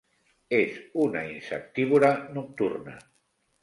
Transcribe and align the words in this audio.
És 0.59 0.79
una 1.03 1.23
insectívora 1.35 2.13
nocturna. 2.41 3.01